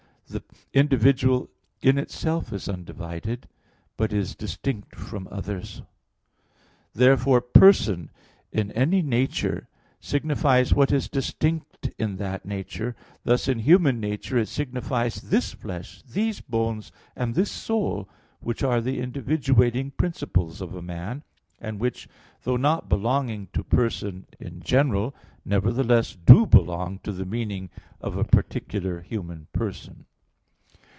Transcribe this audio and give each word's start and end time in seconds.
The 0.27 0.43
individual 0.73 1.49
in 1.81 1.97
itself 1.97 2.53
is 2.53 2.69
undivided, 2.69 3.49
but 3.97 4.13
is 4.13 4.33
distinct 4.33 4.95
from 4.95 5.27
others. 5.29 5.81
Therefore 6.93 7.41
"person" 7.41 8.09
in 8.49 8.71
any 8.71 9.01
nature 9.01 9.67
signifies 9.99 10.73
what 10.73 10.93
is 10.93 11.09
distinct 11.09 11.89
in 11.97 12.15
that 12.15 12.45
nature: 12.45 12.95
thus 13.25 13.49
in 13.49 13.59
human 13.59 13.99
nature 13.99 14.37
it 14.37 14.47
signifies 14.47 15.15
this 15.15 15.51
flesh, 15.51 16.01
these 16.03 16.39
bones, 16.39 16.93
and 17.13 17.35
this 17.35 17.51
soul, 17.51 18.07
which 18.39 18.63
are 18.63 18.79
the 18.79 19.01
individuating 19.05 19.91
principles 19.97 20.61
of 20.61 20.73
a 20.75 20.81
man, 20.81 21.23
and 21.59 21.77
which, 21.77 22.07
though 22.43 22.55
not 22.55 22.87
belonging 22.87 23.47
to 23.51 23.65
"person" 23.65 24.25
in 24.39 24.61
general, 24.61 25.13
nevertheless 25.43 26.15
do 26.15 26.45
belong 26.45 26.99
to 26.99 27.11
the 27.11 27.25
meaning 27.25 27.69
of 27.99 28.15
a 28.15 28.23
particular 28.23 29.01
human 29.01 29.47
person. 29.51 30.05